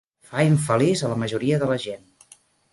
Fa 0.29 0.45
infeliç 0.51 1.05
a 1.09 1.13
la 1.13 1.19
majoria 1.25 1.63
de 1.65 1.71
la 1.75 1.81
gent. 1.87 2.13